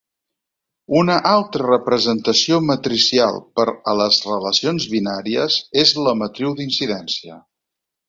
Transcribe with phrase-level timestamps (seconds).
[1.01, 7.43] Una altra representació matricial per a les relacions binàries és la matriu d'incidència.